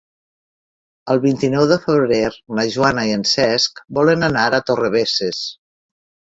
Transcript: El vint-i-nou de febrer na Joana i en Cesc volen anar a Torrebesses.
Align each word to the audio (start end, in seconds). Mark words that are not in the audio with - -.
El 1.13 1.19
vint-i-nou 1.25 1.67
de 1.71 1.77
febrer 1.83 2.21
na 2.61 2.65
Joana 2.77 3.03
i 3.11 3.13
en 3.19 3.27
Cesc 3.33 3.83
volen 3.99 4.29
anar 4.31 4.47
a 4.49 4.63
Torrebesses. 4.71 5.45